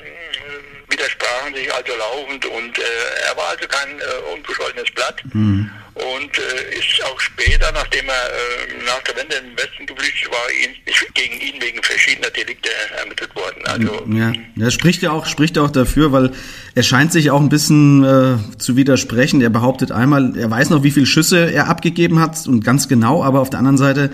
[0.90, 2.82] widersprachen sich also laufend und äh,
[3.28, 5.22] er war also kein äh, unbescholtenes Blatt.
[5.32, 5.70] Mhm.
[5.94, 10.50] Und äh, ist auch später, nachdem er äh, nach der Wende den Westen geflüchtet war,
[10.64, 13.62] ihn, ist gegen ihn wegen verschiedener Delikte ermittelt worden.
[13.64, 16.30] Also, ja, das spricht ja auch, spricht auch dafür, weil
[16.74, 19.42] er scheint sich auch ein bisschen äh, zu widersprechen.
[19.42, 23.22] Er behauptet einmal, er weiß noch, wie viele Schüsse er abgegeben hat und ganz genau,
[23.22, 24.10] aber auf der anderen Seite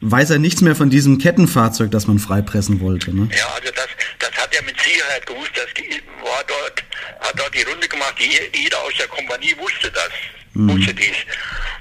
[0.00, 3.14] weiß er nichts mehr von diesem Kettenfahrzeug, das man freipressen wollte.
[3.14, 3.28] Ne?
[3.36, 3.88] Ja, also das
[4.48, 6.82] hat er mit Sicherheit gewusst, dass die war dort,
[7.20, 10.10] hat dort die Runde gemacht, jeder aus der Kompanie wusste das,
[10.54, 10.70] mhm.
[10.70, 11.16] wusste dies.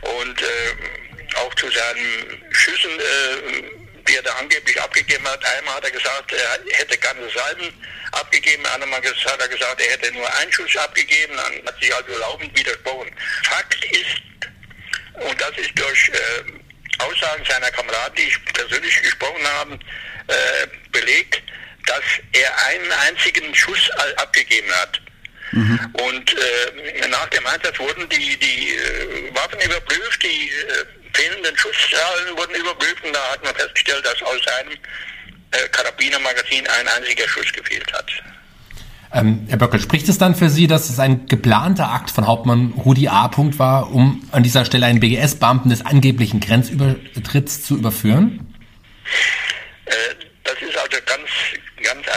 [0.02, 3.64] Und äh, auch zu seinen Schüssen, äh,
[4.08, 7.74] die er da angeblich abgegeben hat, einmal hat er gesagt, er hätte ganze Salben
[8.12, 12.18] abgegeben, einmal hat er gesagt, er hätte nur einen Schuss abgegeben, dann hat sich also
[12.18, 13.12] laufend widersprochen.
[13.44, 14.22] Fakt ist,
[15.14, 19.80] und das ist durch äh, Aussagen seiner Kameraden, die ich persönlich gesprochen habe,
[20.28, 21.42] äh, belegt,
[21.88, 25.02] dass er einen einzigen Schuss abgegeben hat.
[25.52, 25.80] Mhm.
[25.94, 32.38] Und äh, nach dem Einsatz wurden die, die äh, Waffen überprüft, die äh, fehlenden Schusszahlen
[32.38, 34.74] wurden überprüft und da hat man festgestellt, dass aus seinem
[35.52, 38.12] äh, Karabinermagazin ein einziger Schuss gefehlt hat.
[39.14, 42.74] Ähm, Herr Böckel, spricht es dann für Sie, dass es ein geplanter Akt von Hauptmann
[42.74, 43.32] Rudi A.
[43.58, 48.54] war, um an dieser Stelle einen BGS-Beamten des angeblichen Grenzübertritts zu überführen?
[49.86, 49.94] Äh,
[50.44, 51.30] das ist also ganz,
[51.82, 52.08] ganz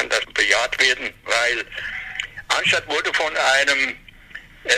[0.00, 1.64] äh, kann das bejaht werden, weil
[2.56, 3.96] Anstatt wurde von einem
[4.64, 4.72] äh,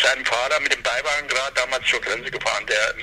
[0.00, 2.64] seinem Fahrer mit dem Beiwagengrad damals zur Grenze gefahren.
[2.66, 2.94] Der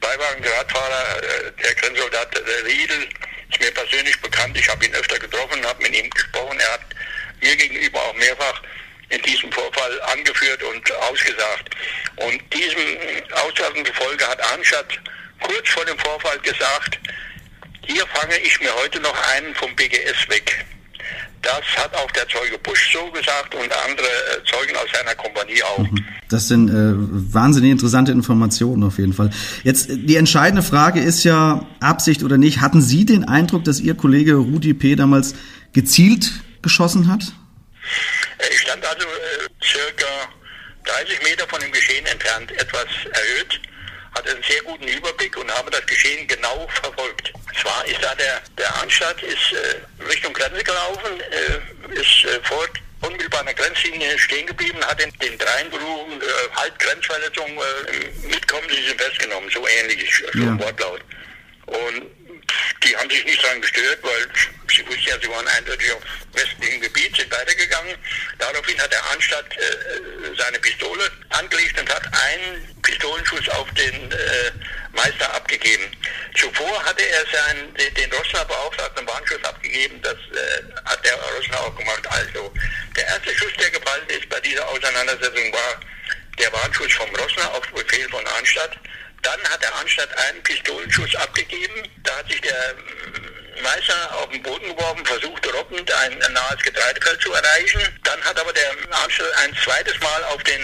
[0.00, 3.08] Beiwagengradfahrer, äh, der Grenzsoldat der Riedel,
[3.50, 4.56] ist mir persönlich bekannt.
[4.56, 6.58] Ich habe ihn öfter getroffen, habe mit ihm gesprochen.
[6.60, 6.80] Er hat
[7.40, 8.62] mir gegenüber auch mehrfach
[9.08, 11.74] in diesem Vorfall angeführt und ausgesagt.
[12.16, 12.96] Und diesem
[13.32, 15.00] Aussagen zufolge hat Arnstadt
[15.40, 16.98] kurz vor dem Vorfall gesagt,
[17.86, 20.64] hier fange ich mir heute noch einen vom BGS weg.
[21.42, 25.62] Das hat auch der Zeuge Busch so gesagt und andere äh, Zeugen aus seiner Kompanie
[25.62, 25.78] auch.
[25.78, 26.04] Mhm.
[26.28, 29.30] Das sind äh, wahnsinnig interessante Informationen auf jeden Fall.
[29.64, 32.60] Jetzt die entscheidende Frage ist ja Absicht oder nicht.
[32.60, 34.96] Hatten Sie den Eindruck, dass Ihr Kollege Rudi P.
[34.96, 35.34] damals
[35.72, 37.22] gezielt geschossen hat?
[37.22, 40.06] Äh, ich stand also äh, circa
[40.84, 43.60] 30 Meter von dem Geschehen entfernt, etwas erhöht
[44.12, 47.32] hatte einen sehr guten Überblick und habe das Geschehen genau verfolgt.
[47.60, 52.66] Zwar ist da der, der Anstalt ist äh, Richtung Grenze gelaufen, äh, ist äh, vor
[53.02, 58.28] unmittelbar an der Grenzlinie stehen geblieben, hat den, den dreien berufen, äh, halt Grenzverletzung, äh,
[58.28, 60.58] mitkommen, sie sind festgenommen, so ähnlich, so ja.
[60.58, 61.00] Wortlaut.
[61.66, 62.02] Und
[62.84, 64.28] die haben sich nicht daran gestört, weil
[64.74, 67.96] sie wussten ja, sie waren eindeutig auf westlichem Gebiet, sind weitergegangen.
[68.38, 74.50] Daraufhin hat der Anstatt äh, seine Pistole angelegt und hat einen Pistolenschuss auf den äh,
[74.92, 75.84] Meister abgegeben.
[76.34, 81.60] Zuvor hatte er seinen, den, den Rossner Beauftragten Warnschuss abgegeben, das äh, hat der Rossner
[81.60, 82.06] auch gemacht.
[82.08, 82.52] Also,
[82.96, 85.80] der erste Schuss, der gefallen ist bei dieser Auseinandersetzung, war
[86.38, 88.76] der Warnschuss vom Rossner auf Befehl von Anstatt.
[89.22, 91.88] Dann hat der Anstatt einen Pistolenschuss abgegeben.
[92.02, 92.74] Da hat sich der
[93.62, 97.82] Meister auf den Boden geworfen, versuchte robbend ein, ein nahes Getreidefeld zu erreichen.
[98.04, 98.70] Dann hat aber der
[99.04, 100.62] Anstatt ein zweites Mal auf den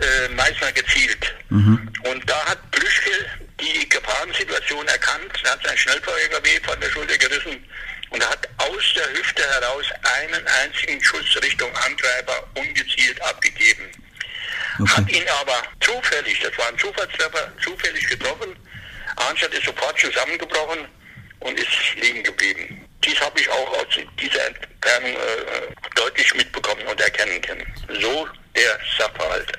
[0.00, 1.34] äh, Meißner gezielt.
[1.50, 1.92] Mhm.
[2.04, 3.26] Und da hat Plüschke
[3.60, 7.64] die Gefahrensituation erkannt, hat sein Schnellfeuer-LKW von der Schulter gerissen
[8.10, 9.86] und hat aus der Hüfte heraus
[10.20, 13.73] einen einzigen Schuss Richtung Antreiber ungezielt abgegeben.
[14.80, 14.90] Okay.
[14.90, 18.56] Hat ihn aber zufällig, das war ein Zufallstreffer, zufällig getroffen.
[19.16, 20.78] Arnstadt ist sofort zusammengebrochen
[21.40, 21.68] und ist
[22.00, 22.80] liegen geblieben.
[23.04, 23.86] Dies habe ich auch aus
[24.20, 27.64] dieser Entfernung äh, deutlich mitbekommen und erkennen können.
[28.00, 29.52] So der Sachverhalt.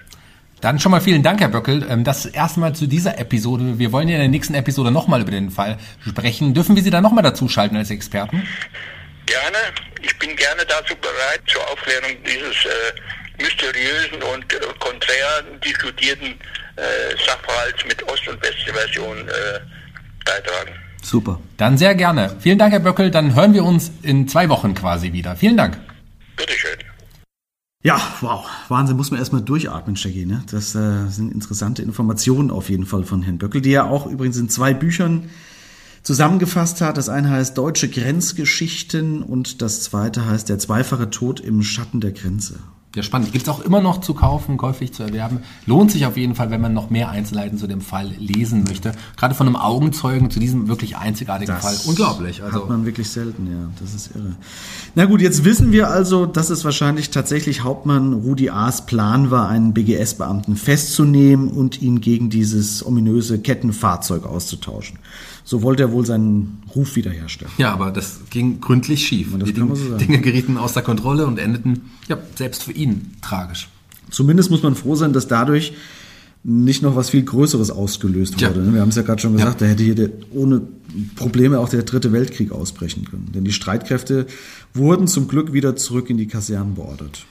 [0.62, 1.86] Dann schon mal vielen Dank, Herr Böckel.
[1.90, 3.78] Ähm, das erstmal zu dieser Episode.
[3.78, 6.54] Wir wollen ja in der nächsten Episode nochmal über den Fall sprechen.
[6.54, 8.48] Dürfen wir Sie da nochmal dazuschalten als Experten?
[9.26, 9.58] Gerne.
[10.02, 12.94] Ich bin gerne dazu bereit, zur Aufklärung dieses äh,
[13.38, 16.28] mysteriösen und äh, konträr diskutierten
[16.76, 16.82] äh,
[17.26, 19.60] Sachverhalts mit Ost- und Westversion äh,
[20.26, 20.72] beitragen.
[21.02, 21.40] Super.
[21.58, 22.36] Dann sehr gerne.
[22.40, 23.12] Vielen Dank, Herr Böckel.
[23.12, 25.36] Dann hören wir uns in zwei Wochen quasi wieder.
[25.36, 25.78] Vielen Dank.
[26.36, 26.80] Bitteschön.
[27.84, 30.26] Ja, wow, Wahnsinn, muss man erstmal durchatmen, Shaggy.
[30.26, 30.44] Ne?
[30.50, 34.38] Das äh, sind interessante Informationen auf jeden Fall von Herrn Böckel, die er auch übrigens
[34.38, 35.30] in zwei Büchern
[36.02, 36.98] zusammengefasst hat.
[36.98, 42.12] Das eine heißt Deutsche Grenzgeschichten und das zweite heißt Der zweifache Tod im Schatten der
[42.14, 42.60] Grenze.
[42.96, 43.34] Ja, spannend.
[43.34, 45.40] Gibt es auch immer noch zu kaufen, käuflich zu erwerben.
[45.66, 48.94] Lohnt sich auf jeden Fall, wenn man noch mehr Einzelheiten zu dem Fall lesen möchte.
[49.18, 51.76] Gerade von einem Augenzeugen zu diesem wirklich einzigartigen das Fall.
[51.90, 52.42] Unglaublich.
[52.42, 53.70] Also hat man wirklich selten, ja.
[53.82, 54.36] Das ist irre.
[54.96, 59.50] Na gut, jetzt wissen wir also, dass es wahrscheinlich tatsächlich Hauptmann Rudi A.'s Plan war,
[59.50, 65.00] einen BGS-Beamten festzunehmen und ihn gegen dieses ominöse Kettenfahrzeug auszutauschen.
[65.48, 67.54] So wollte er wohl seinen Ruf wiederherstellen.
[67.60, 69.28] Ja, aber das ging gründlich schief.
[69.46, 73.70] Die Dinge, so Dinge gerieten außer Kontrolle und endeten, ja, selbst für ihn tragisch.
[74.10, 75.74] Zumindest muss man froh sein, dass dadurch
[76.44, 78.66] nicht noch was viel Größeres ausgelöst wurde.
[78.66, 78.74] Ja.
[78.74, 79.68] Wir haben es ja gerade schon gesagt, ja.
[79.68, 80.62] da hätte hier der, ohne
[81.16, 83.32] Probleme auch der dritte Weltkrieg ausbrechen können.
[83.34, 84.26] Denn die Streitkräfte
[84.74, 87.26] wurden zum Glück wieder zurück in die Kasernen beordert.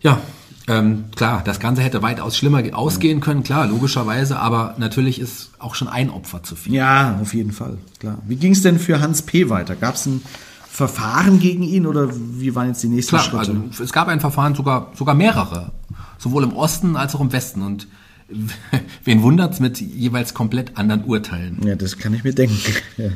[0.00, 0.20] Ja,
[0.68, 5.74] ähm, klar, das Ganze hätte weitaus schlimmer ausgehen können, klar, logischerweise, aber natürlich ist auch
[5.74, 6.74] schon ein Opfer zu viel.
[6.74, 8.18] Ja, auf jeden Fall, klar.
[8.26, 9.48] Wie ging es denn für Hans P.
[9.48, 9.76] weiter?
[9.76, 10.22] Gab es ein
[10.68, 13.60] Verfahren gegen ihn oder wie waren jetzt die nächsten klar, Schritte?
[13.68, 15.72] Also, es gab ein Verfahren, sogar, sogar mehrere,
[16.18, 17.88] sowohl im Osten als auch im Westen und
[19.04, 21.58] wen wundert's mit jeweils komplett anderen Urteilen?
[21.64, 22.58] Ja, das kann ich mir denken.
[22.96, 23.10] Ja.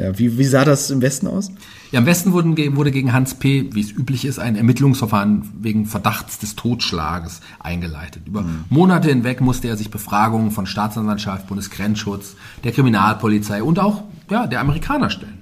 [0.00, 1.50] Ja, wie, wie sah das im Westen aus?
[1.92, 5.84] Ja, im Westen wurden, wurde gegen Hans P., wie es üblich ist, ein Ermittlungsverfahren wegen
[5.84, 8.22] Verdachts des Totschlages eingeleitet.
[8.26, 8.64] Über mhm.
[8.70, 14.60] Monate hinweg musste er sich Befragungen von Staatsanwaltschaft, Bundesgrenzschutz, der Kriminalpolizei und auch ja, der
[14.60, 15.40] Amerikaner stellen.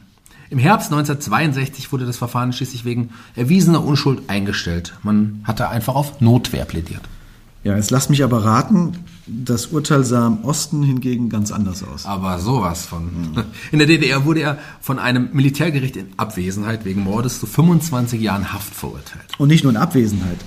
[0.51, 4.95] Im Herbst 1962 wurde das Verfahren schließlich wegen erwiesener Unschuld eingestellt.
[5.03, 7.03] Man hatte einfach auf Notwehr plädiert.
[7.63, 8.95] Ja, jetzt lass mich aber raten,
[9.29, 12.07] das Urteil sah im Osten hingegen ganz anders aus.
[12.07, 13.45] Aber sowas von.
[13.73, 18.53] In der DDR wurde er von einem Militärgericht in Abwesenheit wegen Mordes zu 25 Jahren
[18.53, 19.27] Haft verurteilt.
[19.39, 20.39] Und nicht nur in Abwesenheit.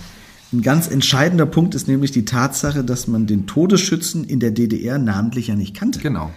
[0.54, 4.98] Ein ganz entscheidender Punkt ist nämlich die Tatsache, dass man den Todesschützen in der DDR
[4.98, 6.00] namentlich ja nicht kannte.
[6.00, 6.32] Genau.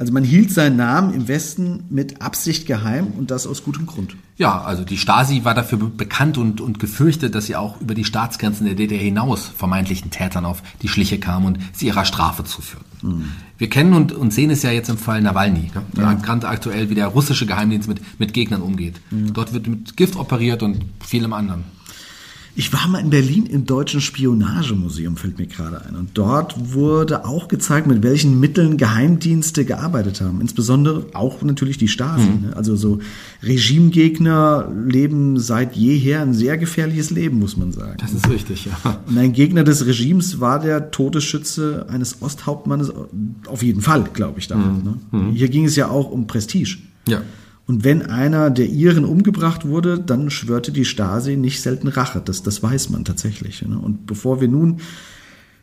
[0.00, 4.16] Also man hielt seinen Namen im Westen mit Absicht geheim und das aus gutem Grund.
[4.38, 8.06] Ja, also die Stasi war dafür bekannt und, und gefürchtet, dass sie auch über die
[8.06, 12.86] Staatsgrenzen der DDR hinaus vermeintlichen Tätern auf die Schliche kam und sie ihrer Strafe zuführten.
[13.02, 13.24] Mhm.
[13.58, 15.82] Wir kennen und, und sehen es ja jetzt im Fall Nawalny, ne?
[15.98, 16.14] ja.
[16.14, 19.02] ganz aktuell, wie der russische Geheimdienst mit, mit Gegnern umgeht.
[19.10, 19.34] Mhm.
[19.34, 21.64] Dort wird mit Gift operiert und vielem anderen.
[22.56, 25.94] Ich war mal in Berlin im Deutschen Spionagemuseum, fällt mir gerade ein.
[25.94, 30.40] Und dort wurde auch gezeigt, mit welchen Mitteln Geheimdienste gearbeitet haben.
[30.40, 32.26] Insbesondere auch natürlich die Stasi.
[32.26, 32.48] Mhm.
[32.48, 32.56] Ne?
[32.56, 32.98] Also so
[33.42, 37.96] Regimegegner leben seit jeher ein sehr gefährliches Leben, muss man sagen.
[38.00, 39.00] Das ist richtig, ja.
[39.06, 42.92] Und ein Gegner des Regimes war der Todesschütze eines Osthauptmannes
[43.46, 44.82] auf jeden Fall, glaube ich, damals.
[44.82, 44.90] Mhm.
[44.90, 44.98] Ne?
[45.12, 45.32] Mhm.
[45.32, 46.78] Hier ging es ja auch um Prestige.
[47.06, 47.22] Ja.
[47.66, 52.20] Und wenn einer der Iren umgebracht wurde, dann schwörte die Stasi nicht selten Rache.
[52.24, 53.62] Das, das weiß man tatsächlich.
[53.62, 53.78] Ne?
[53.78, 54.80] Und bevor wir nun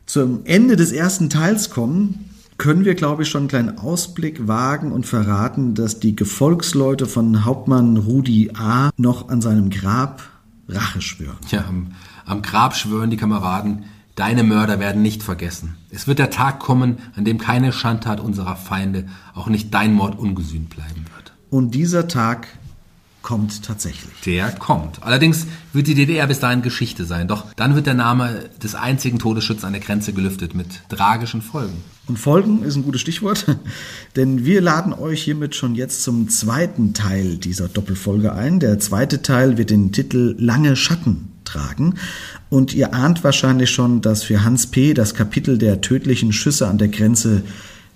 [0.06, 4.90] zum Ende des ersten Teils kommen, können wir, glaube ich, schon einen kleinen Ausblick wagen
[4.90, 8.90] und verraten, dass die Gefolgsleute von Hauptmann Rudi A.
[8.96, 10.22] noch an seinem Grab
[10.68, 11.38] Rache schwören.
[11.50, 11.92] Ja, am,
[12.26, 13.84] am Grab schwören die Kameraden,
[14.16, 15.76] deine Mörder werden nicht vergessen.
[15.90, 20.18] Es wird der Tag kommen, an dem keine Schandtat unserer Feinde, auch nicht dein Mord
[20.18, 21.17] ungesühnt bleiben wird.
[21.50, 22.48] Und dieser Tag
[23.22, 24.12] kommt tatsächlich.
[24.24, 25.02] Der kommt.
[25.02, 27.28] Allerdings wird die DDR bis dahin Geschichte sein.
[27.28, 31.82] Doch dann wird der Name des einzigen Todesschützen an der Grenze gelüftet mit tragischen Folgen.
[32.06, 33.44] Und Folgen ist ein gutes Stichwort,
[34.16, 38.60] denn wir laden euch hiermit schon jetzt zum zweiten Teil dieser Doppelfolge ein.
[38.60, 41.96] Der zweite Teil wird den Titel Lange Schatten tragen.
[42.48, 44.94] Und ihr ahnt wahrscheinlich schon, dass für Hans P.
[44.94, 47.42] das Kapitel der tödlichen Schüsse an der Grenze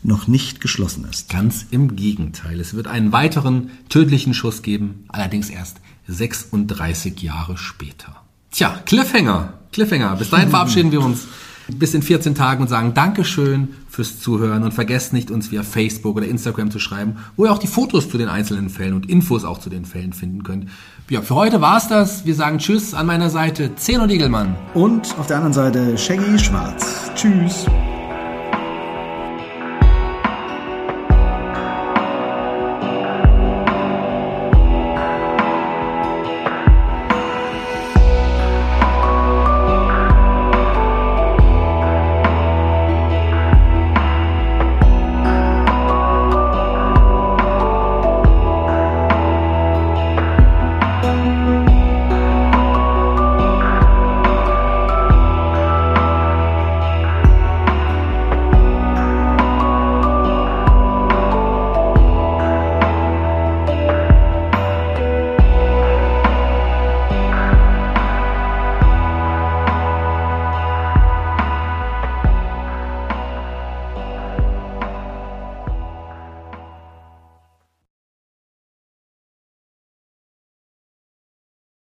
[0.03, 1.29] noch nicht geschlossen ist.
[1.29, 2.61] Ganz im Gegenteil.
[2.61, 8.17] Es wird einen weiteren tödlichen Schuss geben, allerdings erst 36 Jahre später.
[8.51, 10.17] Tja, Cliffhanger, Cliffhanger.
[10.17, 11.27] Bis dahin verabschieden wir uns
[11.69, 16.17] bis in 14 Tagen und sagen Dankeschön fürs Zuhören und vergesst nicht, uns via Facebook
[16.17, 19.45] oder Instagram zu schreiben, wo ihr auch die Fotos zu den einzelnen Fällen und Infos
[19.45, 20.69] auch zu den Fällen finden könnt.
[21.09, 22.25] Ja, für heute war's das.
[22.25, 24.57] Wir sagen Tschüss an meiner Seite, Zeno Diegelmann.
[24.75, 27.11] Und auf der anderen Seite Shaggy Schwarz.
[27.15, 27.67] Tschüss.